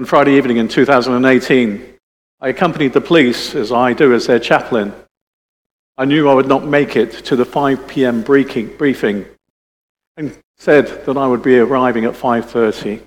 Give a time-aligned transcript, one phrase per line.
[0.00, 1.98] On Friday evening in 2018,
[2.40, 4.94] I accompanied the police, as I do as their chaplain.
[5.98, 8.22] I knew I would not make it to the 5 p.m.
[8.22, 9.26] briefing
[10.16, 13.02] and said that I would be arriving at 5.30.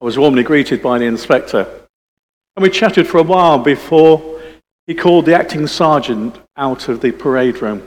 [0.00, 1.66] I was warmly greeted by the inspector,
[2.54, 4.40] and we chatted for a while before
[4.86, 7.82] he called the acting sergeant out of the parade room.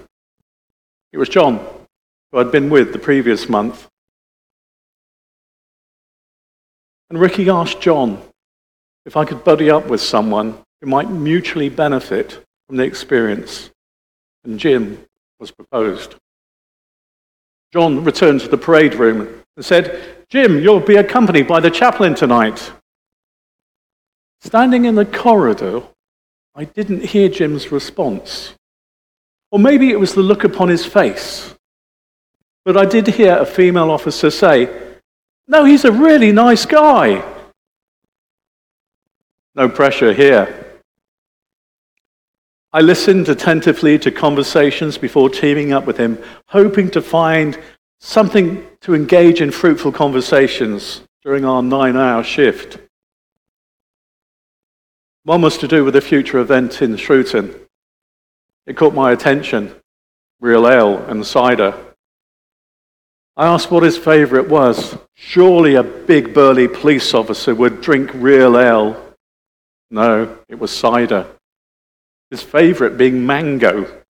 [1.14, 1.66] It was John,
[2.34, 3.88] who I'd been with the previous month.
[7.10, 8.22] And Ricky asked John
[9.06, 13.72] if I could buddy up with someone who might mutually benefit from the experience.
[14.44, 15.06] And Jim
[15.40, 16.16] was proposed.
[17.74, 22.16] John returned to the parade room and said, Jim, you'll be accompanied by the chaplain
[22.16, 22.72] tonight.
[24.42, 25.84] Standing in the corridor,
[26.56, 28.54] I didn't hear Jim's response.
[29.52, 31.56] Or maybe it was the look upon his face.
[32.66, 34.89] But I did hear a female officer say,
[35.50, 37.24] No, he's a really nice guy.
[39.56, 40.82] No pressure here.
[42.72, 47.60] I listened attentively to conversations before teaming up with him, hoping to find
[48.00, 52.78] something to engage in fruitful conversations during our nine hour shift.
[55.24, 57.56] One was to do with a future event in Shrewton.
[58.68, 59.74] It caught my attention
[60.40, 61.89] real ale and cider.
[63.40, 64.98] I asked what his favourite was.
[65.16, 69.16] Surely a big burly police officer would drink real ale.
[69.90, 71.26] No, it was cider.
[72.32, 74.04] His favourite being mango.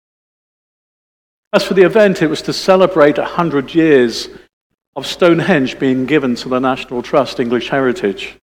[1.52, 4.28] As for the event, it was to celebrate 100 years
[4.94, 8.36] of Stonehenge being given to the National Trust English Heritage.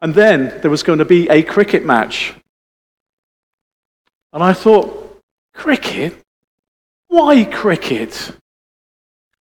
[0.00, 2.32] And then there was going to be a cricket match.
[4.32, 5.20] And I thought,
[5.52, 6.16] cricket?
[7.08, 8.32] Why cricket?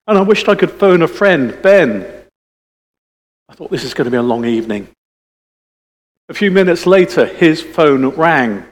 [0.09, 2.25] And I wished I could phone a friend, Ben.
[3.51, 4.89] I thought this is going to be a long evening.
[6.31, 8.65] A few minutes later, his phone rang.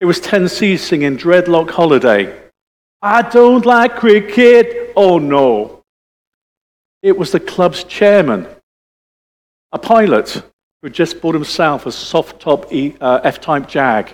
[0.00, 2.36] It was 10cc singing Dreadlock Holiday.
[3.00, 4.92] I don't like cricket.
[4.96, 5.82] Oh no.
[7.00, 8.48] It was the club's chairman,
[9.70, 10.42] a pilot who
[10.82, 14.12] had just bought himself a soft top uh, F type Jag.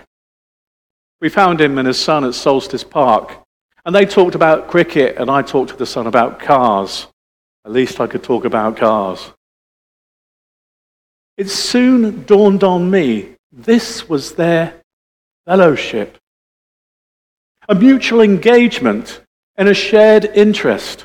[1.22, 3.38] We found him and his son at Solstice Park,
[3.84, 7.06] and they talked about cricket, and I talked to the son about cars.
[7.64, 9.32] At least I could talk about cars.
[11.36, 14.74] It soon dawned on me this was their
[15.46, 16.18] fellowship,
[17.68, 19.20] a mutual engagement,
[19.56, 21.04] and a shared interest.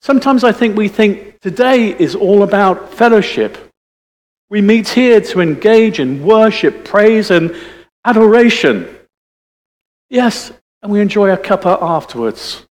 [0.00, 3.56] Sometimes I think we think today is all about fellowship.
[4.50, 7.56] We meet here to engage in worship, praise, and
[8.04, 8.94] adoration.
[10.10, 12.66] Yes, and we enjoy a cuppa afterwards.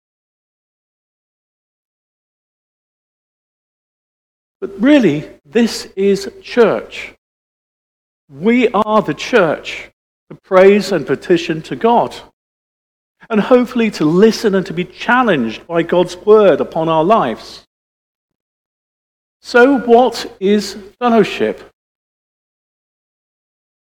[4.61, 7.15] But really, this is church.
[8.29, 9.91] We are the church
[10.31, 12.15] to praise and petition to God.
[13.31, 17.65] And hopefully to listen and to be challenged by God's word upon our lives.
[19.41, 21.71] So, what is fellowship?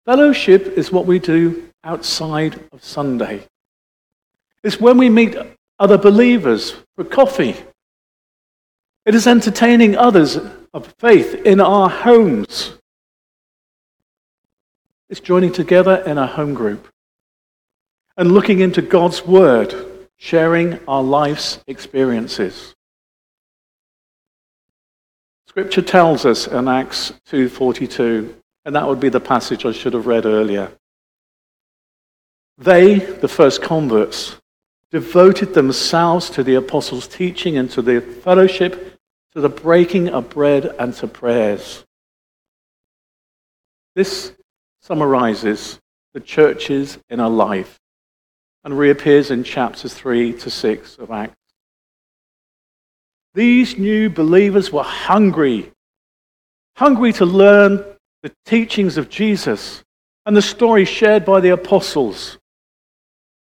[0.05, 3.47] Fellowship is what we do outside of Sunday.
[4.63, 5.35] It's when we meet
[5.79, 7.55] other believers for coffee.
[9.05, 10.37] It is entertaining others
[10.73, 12.73] of faith in our homes.
[15.09, 16.87] It's joining together in a home group
[18.15, 22.75] and looking into God's Word, sharing our life's experiences.
[25.47, 30.07] Scripture tells us in Acts 2:42, and that would be the passage I should have
[30.07, 30.71] read earlier.
[32.57, 34.37] They, the first converts,
[34.91, 38.97] devoted themselves to the apostles' teaching and to the fellowship,
[39.33, 41.85] to the breaking of bread and to prayers.
[43.95, 44.33] This
[44.81, 45.79] summarizes
[46.13, 47.79] the church's inner life
[48.63, 51.35] and reappears in chapters 3 to 6 of Acts.
[53.33, 55.71] These new believers were hungry,
[56.75, 57.83] hungry to learn
[58.23, 59.83] the teachings of Jesus
[60.25, 62.37] and the story shared by the apostles.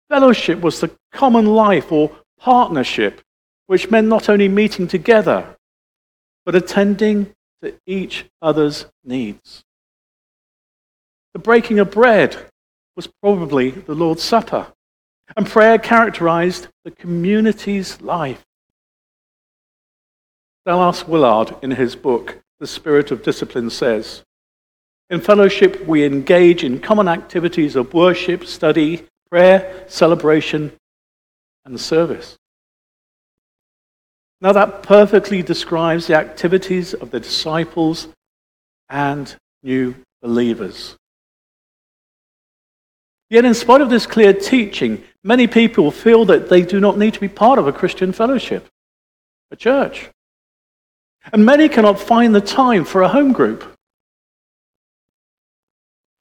[0.09, 3.21] Fellowship was the common life or partnership,
[3.67, 5.57] which meant not only meeting together,
[6.45, 9.63] but attending to each other's needs.
[11.33, 12.37] The breaking of bread
[12.95, 14.67] was probably the Lord's Supper,
[15.35, 18.45] and prayer characterized the community's life.
[20.65, 24.23] Dallas Willard, in his book, The Spirit of Discipline, says
[25.09, 30.71] In fellowship, we engage in common activities of worship, study, prayer, celebration,
[31.65, 32.37] and service.
[34.41, 38.07] Now, that perfectly describes the activities of the disciples
[38.89, 40.95] and new believers.
[43.29, 47.15] Yet, in spite of this clear teaching, many people feel that they do not need
[47.15, 48.67] to be part of a Christian fellowship,
[49.49, 50.09] a church.
[51.33, 53.75] And many cannot find the time for a home group.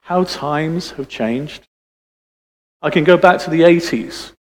[0.01, 1.63] How times have changed.
[2.85, 4.33] I can go back to the 80s,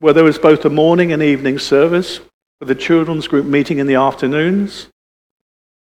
[0.00, 2.20] where there was both a morning and evening service,
[2.60, 4.88] with a children's group meeting in the afternoons.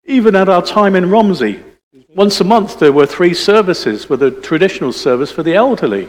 [0.07, 1.63] Even at our time in Romsey,
[2.09, 6.09] once a month there were three services with a traditional service for the elderly.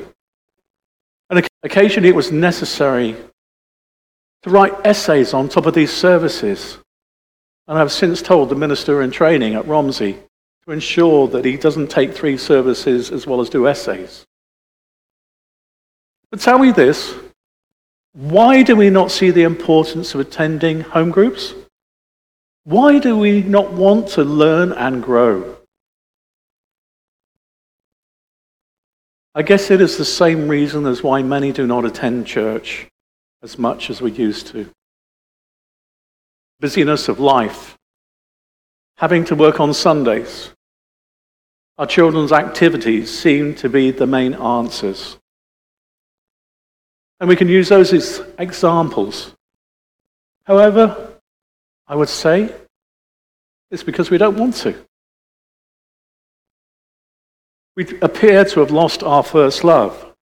[1.30, 3.18] And occasionally it was necessary
[4.44, 6.78] to write essays on top of these services.
[7.68, 10.18] And I've since told the minister in training at Romsey
[10.64, 14.26] to ensure that he doesn't take three services as well as do essays.
[16.34, 17.14] But tell me this
[18.14, 21.54] why do we not see the importance of attending home groups?
[22.64, 25.58] Why do we not want to learn and grow?
[29.36, 32.88] I guess it is the same reason as why many do not attend church
[33.44, 34.68] as much as we used to.
[36.60, 37.78] Busyness of life,
[38.98, 40.50] having to work on Sundays.
[41.78, 45.18] Our children's activities seem to be the main answers.
[47.20, 49.34] And we can use those as examples.
[50.46, 51.14] However,
[51.88, 52.54] I would say
[53.72, 54.76] it's because we don't want to.
[57.76, 60.14] We appear to have lost our first love.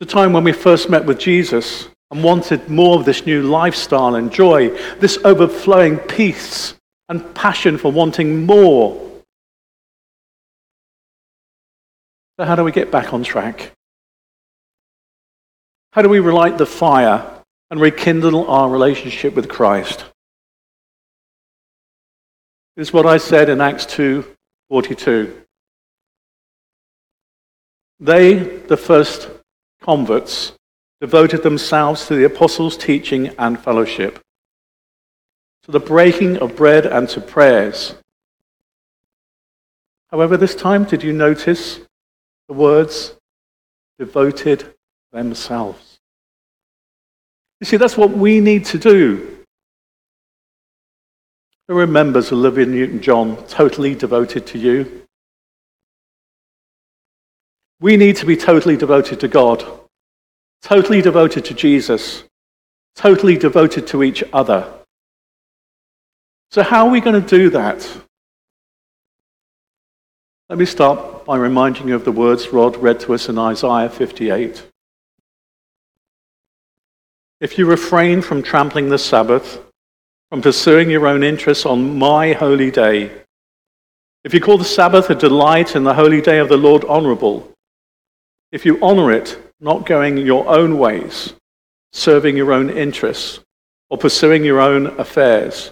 [0.00, 4.14] The time when we first met with Jesus and wanted more of this new lifestyle
[4.14, 4.68] and joy,
[4.98, 6.74] this overflowing peace
[7.08, 9.13] and passion for wanting more.
[12.38, 13.72] So, how do we get back on track?
[15.92, 17.24] How do we relight the fire
[17.70, 20.04] and rekindle our relationship with Christ?
[22.76, 25.44] This is what I said in Acts 2:42.
[28.00, 29.30] They, the first
[29.80, 30.52] converts,
[31.00, 34.18] devoted themselves to the apostles' teaching and fellowship,
[35.62, 37.94] to the breaking of bread and to prayers.
[40.10, 41.80] However, this time, did you notice
[42.48, 43.14] the words
[43.98, 44.74] devoted
[45.12, 45.98] themselves?
[47.60, 49.34] You see, that's what we need to do
[51.68, 55.02] who remembers Olivia Newton John totally devoted to you?
[57.80, 59.64] We need to be totally devoted to God,
[60.62, 62.24] totally devoted to Jesus,
[62.94, 64.70] totally devoted to each other.
[66.50, 67.88] So, how are we going to do that?
[70.50, 73.88] Let me start by reminding you of the words Rod read to us in Isaiah
[73.88, 74.62] 58.
[77.40, 79.58] If you refrain from trampling the Sabbath,
[80.28, 83.10] from pursuing your own interests on my holy day.
[84.22, 87.50] If you call the Sabbath a delight and the holy day of the Lord honorable,
[88.52, 91.32] if you honor it, not going your own ways,
[91.94, 93.40] serving your own interests,
[93.88, 95.70] or pursuing your own affairs,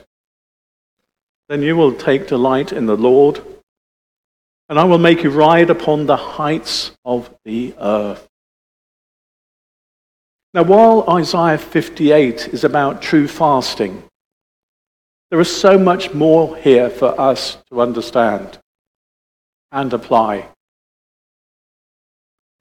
[1.51, 3.43] then you will take delight in the Lord,
[4.73, 8.27] and I will make you ride upon the heights of the earth.
[10.55, 14.03] Now, while Isaiah 58 is about true fasting,
[15.31, 18.61] there is so much more here for us to understand
[19.73, 20.49] and apply.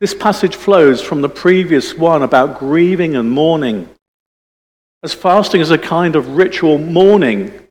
[0.02, 3.88] This passage flows from the previous one about grieving and mourning,
[5.02, 7.70] as fasting is a kind of ritual mourning,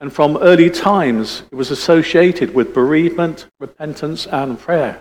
[0.00, 5.00] and from early times it was associated with bereavement, repentance, and prayer.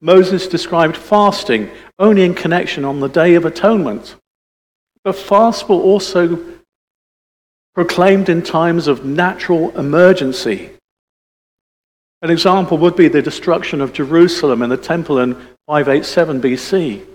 [0.00, 4.16] Moses described fasting only in connection on the Day of Atonement.
[5.04, 6.38] But fasts were also
[7.74, 10.70] proclaimed in times of natural emergency.
[12.20, 15.34] An example would be the destruction of Jerusalem and the temple in
[15.66, 17.06] 587 BC,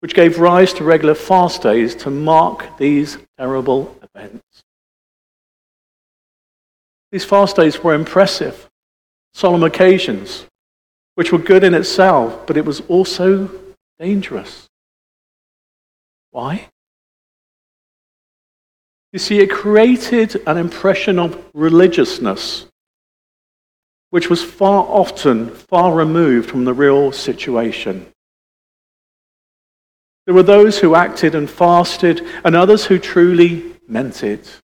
[0.00, 4.62] which gave rise to regular fast days to mark these terrible events.
[7.12, 8.68] These fast days were impressive,
[9.34, 10.46] solemn occasions,
[11.14, 13.50] which were good in itself, but it was also
[13.98, 14.66] dangerous.
[16.30, 16.68] Why?
[19.12, 22.66] You see, it created an impression of religiousness,
[24.10, 28.06] which was far often far removed from the real situation.
[30.26, 34.60] There were those who acted and fasted, and others who truly meant it.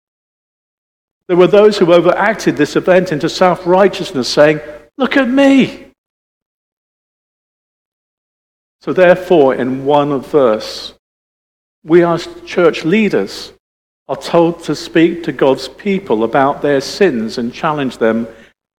[1.27, 4.59] There were those who overacted this event into self righteousness, saying,
[4.97, 5.91] Look at me.
[8.81, 10.93] So, therefore, in one verse,
[11.83, 13.53] we as church leaders
[14.07, 18.27] are told to speak to God's people about their sins and challenge them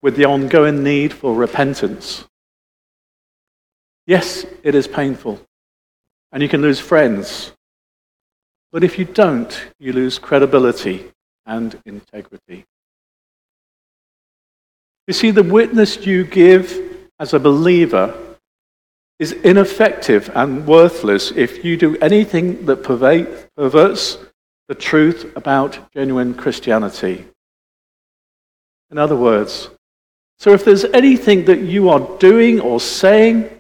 [0.03, 2.25] with the ongoing need for repentance.
[4.07, 5.41] Yes, it is painful,
[6.33, 7.53] and you can lose friends.
[8.73, 11.11] But if you don't, you lose credibility
[11.47, 12.65] and integrity.
[15.07, 18.17] You see, the witness you give as a believer
[19.19, 24.19] is ineffective and worthless if you do anything that perverts
[24.69, 27.27] the truth about genuine Christianity.
[28.91, 29.69] In other words,
[30.39, 33.51] so if there's anything that you are doing or saying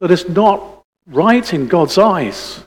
[0.00, 2.64] that is not right in God's eyes,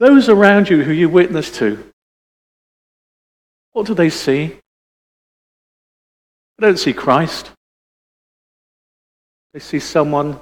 [0.00, 1.78] those around you who you witness to,
[3.72, 4.46] what do they see?
[6.58, 7.52] They don't see Christ.
[9.52, 10.40] They see someone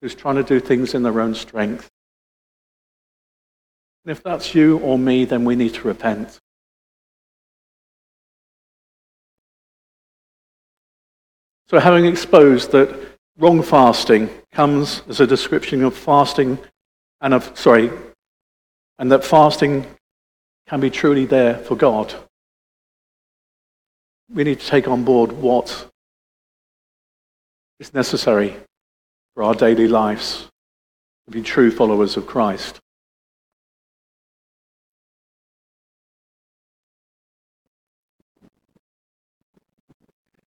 [0.00, 1.90] who's trying to do things in their own strength.
[4.04, 6.38] And if that's you or me, then we need to repent.
[11.68, 12.94] So, having exposed that
[13.38, 16.58] wrong fasting comes as a description of fasting
[17.20, 17.90] and of, sorry,
[19.02, 19.84] and that fasting
[20.68, 22.14] can be truly there for God,
[24.32, 25.90] we need to take on board what
[27.80, 28.54] is necessary
[29.34, 30.48] for our daily lives
[31.24, 32.78] to be true followers of Christ.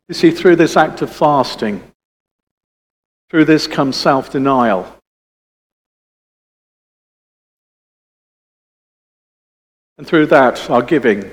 [0.07, 1.83] You see, through this act of fasting,
[3.29, 4.94] through this comes self denial.
[9.97, 11.31] And through that, our giving,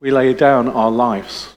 [0.00, 1.56] we lay down our lives.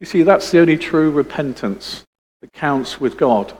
[0.00, 2.04] You see, that's the only true repentance
[2.40, 3.56] that counts with God.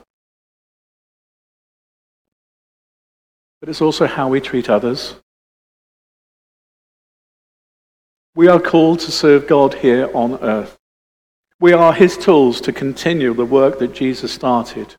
[3.59, 5.15] But it's also how we treat others.
[8.35, 10.77] We are called to serve God here on earth.
[11.59, 14.95] We are his tools to continue the work that Jesus started.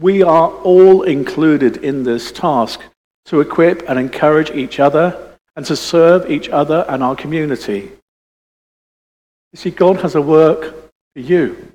[0.00, 2.80] We are all included in this task
[3.24, 7.90] to equip and encourage each other and to serve each other and our community.
[9.52, 11.72] You see, God has a work for you.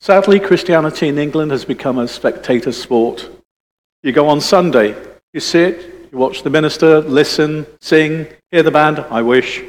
[0.00, 3.28] Sadly, Christianity in England has become a spectator sport.
[4.04, 4.94] You go on Sunday,
[5.32, 9.62] you sit, you watch the minister, listen, sing, hear the band, I wish.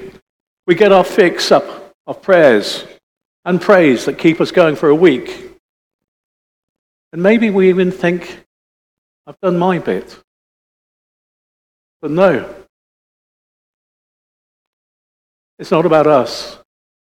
[0.67, 2.85] We get our fix up of prayers
[3.45, 5.52] and praise that keep us going for a week.
[7.13, 8.43] And maybe we even think,
[9.27, 10.19] I've done my bit.
[12.01, 12.53] But no,
[15.59, 16.57] it's not about us,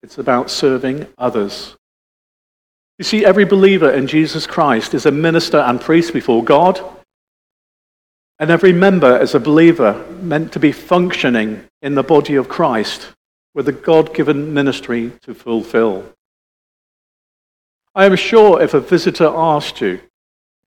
[0.04, 1.76] it's about serving others.
[3.00, 6.80] You see, every believer in Jesus Christ is a minister and priest before God,
[8.40, 13.12] and every member is a believer meant to be functioning in the body of Christ
[13.56, 16.15] with a God given ministry to fulfill.
[17.96, 20.02] I am sure if a visitor asked you,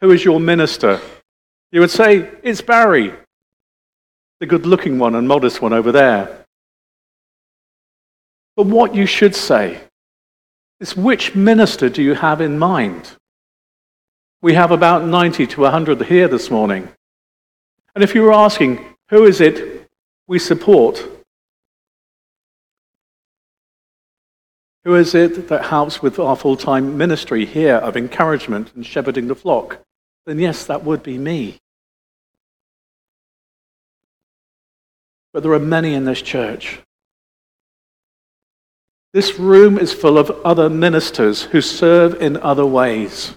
[0.00, 1.00] Who is your minister?
[1.70, 3.12] you would say, It's Barry,
[4.40, 6.46] the good looking one and modest one over there.
[8.56, 9.78] But what you should say
[10.80, 13.12] is which minister do you have in mind?
[14.40, 16.88] We have about 90 to 100 here this morning.
[17.94, 19.86] And if you were asking, who is it
[20.26, 21.17] we support?
[24.88, 29.28] Who is it that helps with our full time ministry here of encouragement and shepherding
[29.28, 29.82] the flock?
[30.24, 31.58] Then, yes, that would be me.
[35.34, 36.80] But there are many in this church
[39.12, 43.36] this room is full of other ministers who serve in other ways.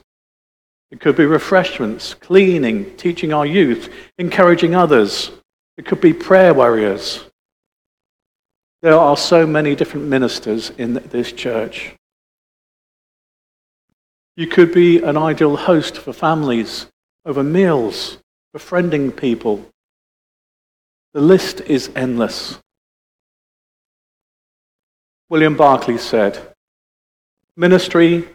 [0.89, 5.31] It could be refreshments, cleaning, teaching our youth, encouraging others.
[5.77, 7.25] It could be prayer warriors.
[8.81, 11.93] There are so many different ministers in this church.
[14.35, 16.87] You could be an ideal host for families
[17.25, 18.17] over meals,
[18.53, 19.63] befriending people.
[21.13, 22.57] The list is endless.
[25.29, 26.53] William Barclay said,
[27.55, 28.27] Ministry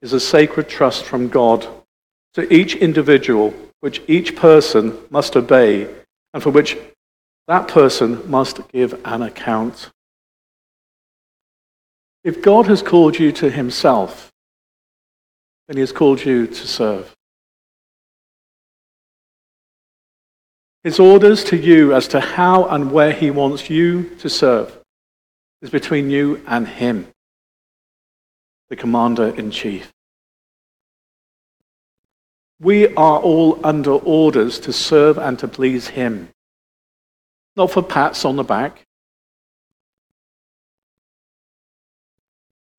[0.00, 1.66] is a sacred trust from God
[2.34, 5.88] to each individual, which each person must obey,
[6.34, 6.76] and for which
[7.48, 9.90] that person must give an account.
[12.24, 14.30] If God has called you to himself,
[15.66, 17.14] then he has called you to serve.
[20.84, 24.76] His orders to you as to how and where he wants you to serve
[25.60, 27.06] is between you and him,
[28.68, 29.92] the commander in chief.
[32.62, 36.28] We are all under orders to serve and to please Him,
[37.56, 38.86] not for pats on the back.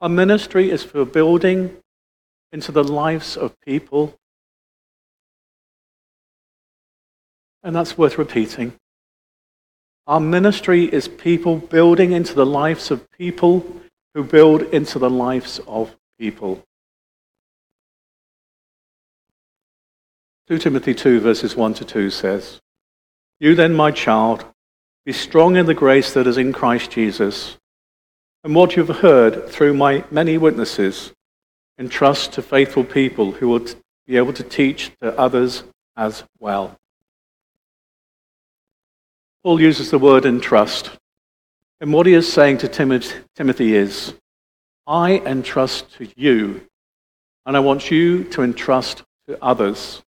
[0.02, 1.78] Our ministry is for building
[2.52, 4.18] into the lives of people.
[7.64, 8.74] And that's worth repeating.
[10.06, 13.66] Our ministry is people building into the lives of people
[14.14, 16.64] who build into the lives of people.
[20.50, 22.60] 2 Timothy 2, verses 1 to 2 says,
[23.40, 24.46] You then, my child,
[25.06, 27.58] be strong in the grace that is in Christ Jesus.
[28.44, 31.14] And what you've heard through my many witnesses,
[31.80, 33.66] entrust to faithful people who will
[34.06, 35.64] be able to teach to others
[35.98, 36.78] as well.
[39.44, 40.92] Paul uses the word entrust.
[41.82, 44.14] And what he is saying to Timothy is,
[44.88, 46.62] I entrust to you,
[47.46, 50.02] and I want you to entrust to others.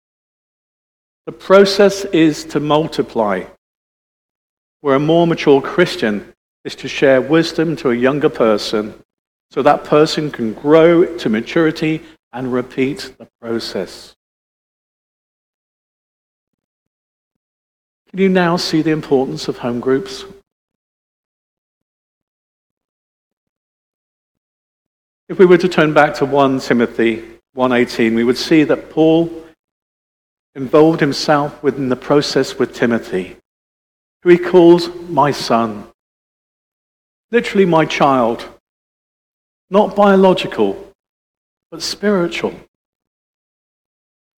[1.26, 3.46] The process is to multiply,
[4.86, 6.32] where a more mature Christian
[6.64, 8.94] is to share wisdom to a younger person
[9.50, 14.16] so that person can grow to maturity and repeat the process.
[18.12, 20.24] Can you now see the importance of home groups?
[25.28, 27.24] If we were to turn back to 1 Timothy
[27.56, 29.32] 1:18, we would see that Paul
[30.54, 33.38] involved himself within the process with Timothy,
[34.26, 35.88] who he calls my son,
[37.30, 38.50] literally my child,
[39.70, 40.92] not biological,
[41.70, 42.52] but spiritual.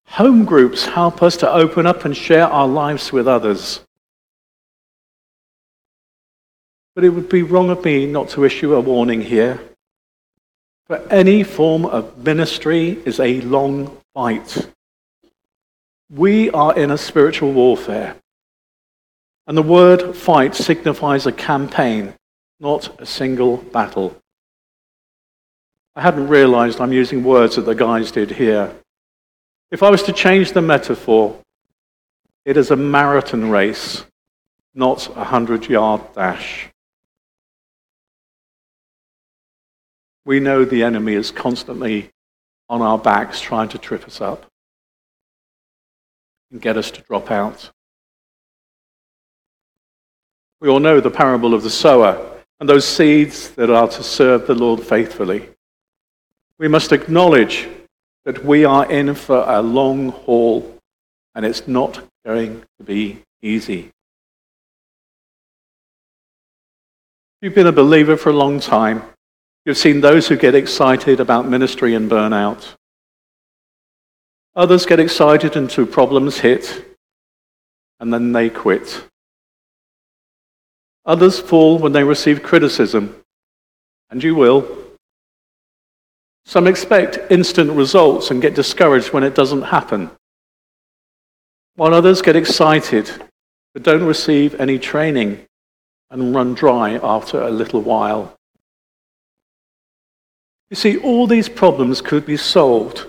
[0.07, 3.79] Home groups help us to open up and share our lives with others.
[6.93, 9.57] But it would be wrong of me not to issue a warning here.
[10.87, 14.67] For any form of ministry is a long fight.
[16.09, 18.17] We are in a spiritual warfare.
[19.47, 22.13] And the word fight signifies a campaign,
[22.59, 24.17] not a single battle.
[25.95, 28.75] I hadn't realized I'm using words that the guys did here.
[29.71, 31.39] If I was to change the metaphor,
[32.45, 34.05] it is a marathon race,
[34.75, 36.69] not a hundred yard dash.
[40.25, 42.09] We know the enemy is constantly
[42.69, 44.45] on our backs trying to trip us up
[46.51, 47.71] and get us to drop out.
[50.59, 54.47] We all know the parable of the sower and those seeds that are to serve
[54.47, 55.49] the Lord faithfully.
[56.57, 57.67] We must acknowledge
[58.25, 60.79] that we are in for a long haul
[61.35, 63.91] and it's not going to be easy.
[67.41, 69.03] You've been a believer for a long time.
[69.63, 72.75] You've seen those who get excited about ministry and burn out.
[74.55, 76.97] Others get excited until problems hit
[77.99, 79.07] and then they quit.
[81.07, 83.15] Others fall when they receive criticism,
[84.09, 84.67] and you will.
[86.45, 90.11] Some expect instant results and get discouraged when it doesn't happen,
[91.75, 93.09] while others get excited
[93.73, 95.45] but don't receive any training
[96.09, 98.35] and run dry after a little while.
[100.69, 103.05] You see, all these problems could be solved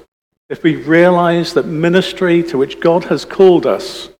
[0.48, 4.11] if we realize that ministry to which God has called us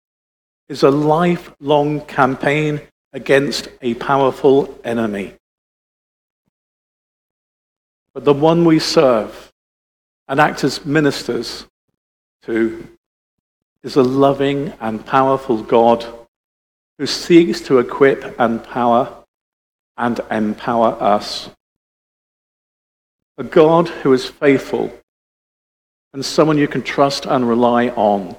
[0.69, 2.81] is a lifelong campaign
[3.13, 5.35] against a powerful enemy
[8.19, 9.53] but the one we serve
[10.27, 11.67] and act as ministers
[12.43, 12.85] to
[13.85, 16.05] is a loving and powerful God
[16.99, 19.25] who seeks to equip and power
[19.97, 21.49] and empower us.
[23.37, 24.93] A God who is faithful
[26.13, 28.37] and someone you can trust and rely on.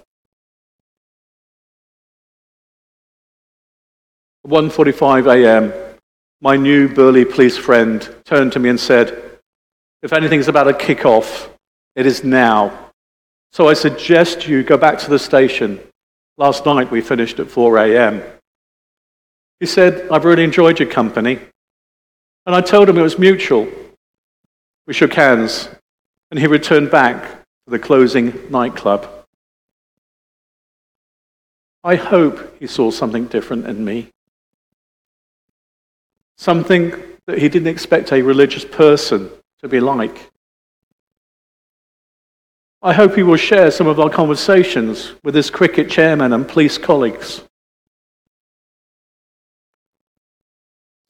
[4.50, 5.74] 1:45 a.m.
[6.42, 9.30] My new burly police friend turned to me and said,
[10.02, 11.52] if anything's about a kick-off,
[11.96, 12.92] it is now.
[13.52, 15.80] So I suggest you go back to the station.
[16.38, 18.24] Last night we finished at 4 a.m.
[19.60, 21.40] He said, I've really enjoyed your company.
[22.46, 23.68] And I told him it was mutual.
[24.88, 25.70] We shook hands,
[26.32, 29.08] and he returned back to the closing nightclub.
[31.84, 34.10] I hope he saw something different in me.
[36.40, 36.94] Something
[37.26, 39.30] that he didn't expect a religious person
[39.62, 40.32] to be like.
[42.82, 46.78] I hope he will share some of our conversations with his cricket chairman and police
[46.78, 47.42] colleagues.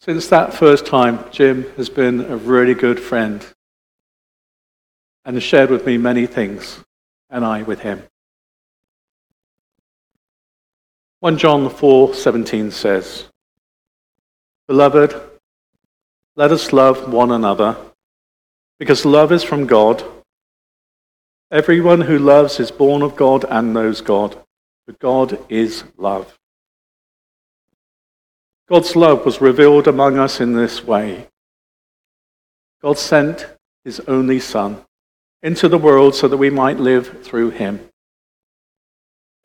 [0.02, 3.46] Since that first time, Jim has been a really good friend
[5.26, 6.84] and has shared with me many things,
[7.30, 8.02] and I with him.
[11.20, 13.29] 1 John 4:17 says,
[14.70, 15.20] Beloved,
[16.36, 17.76] let us love one another,
[18.78, 20.04] because love is from God.
[21.50, 24.40] Everyone who loves is born of God and knows God,
[24.86, 26.38] for God is love.
[28.70, 31.26] God's love was revealed among us in this way.
[32.84, 33.48] God sent
[33.84, 34.86] his only Son
[35.42, 37.90] into the world so that we might live through him.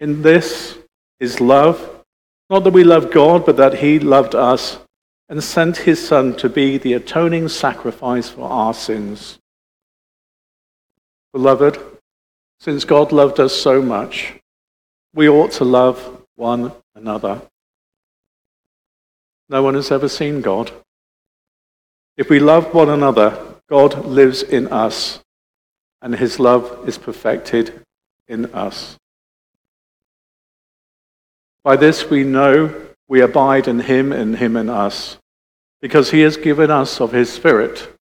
[0.01, 0.77] In this
[1.19, 2.05] is love,
[2.51, 4.81] not that we love God, but that he loved us
[5.29, 9.39] and sent his Son to be the atoning sacrifice for our sins.
[11.33, 11.79] Beloved,
[12.61, 14.35] since God loved us so much,
[15.15, 17.43] we ought to love one another.
[19.49, 20.73] No one has ever seen God.
[22.17, 25.21] If we love one another, God lives in us,
[26.01, 27.83] and his love is perfected
[28.29, 28.97] in us.
[31.63, 32.75] By this we know
[33.15, 35.19] we abide in him and him in us,
[35.81, 37.97] because he has given us of his Spirit.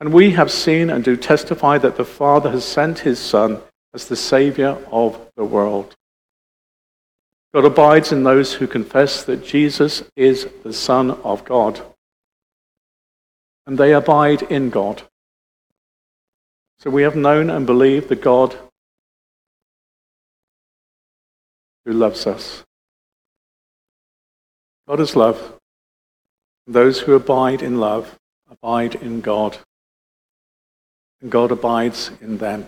[0.00, 3.60] And we have seen and do testify that the Father has sent his Son
[3.92, 5.94] as the Savior of the world.
[7.52, 11.82] God abides in those who confess that Jesus is the Son of God,
[13.66, 15.02] and they abide in God.
[16.78, 18.56] So we have known and believed the God
[21.84, 22.62] who loves us.
[24.88, 25.58] God is love.
[26.66, 28.18] Those who abide in love
[28.50, 29.58] abide in God,
[31.20, 32.66] and God abides in them.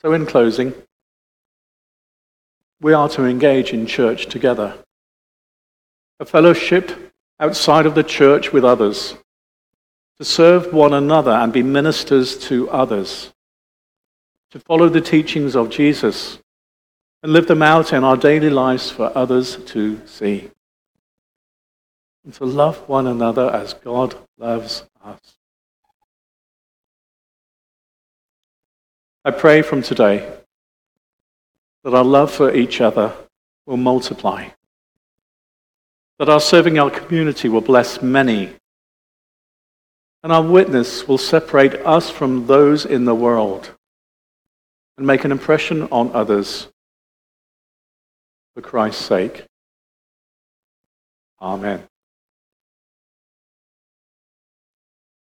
[0.00, 0.74] So, in closing,
[2.80, 4.74] we are to engage in church together,
[6.20, 9.16] a fellowship outside of the church with others,
[10.18, 13.32] to serve one another and be ministers to others.
[14.52, 16.38] To follow the teachings of Jesus
[17.22, 20.50] and live them out in our daily lives for others to see.
[22.24, 25.36] And to love one another as God loves us.
[29.24, 30.32] I pray from today
[31.82, 33.12] that our love for each other
[33.64, 34.48] will multiply,
[36.18, 38.50] that our serving our community will bless many,
[40.22, 43.72] and our witness will separate us from those in the world
[44.96, 46.68] and make an impression on others
[48.56, 49.44] for Christ's sake.
[51.42, 51.82] Amen.